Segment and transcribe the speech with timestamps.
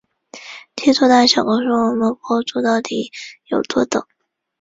[0.75, 3.11] 梯度的大小告诉我们坡度到底
[3.45, 4.03] 有多陡。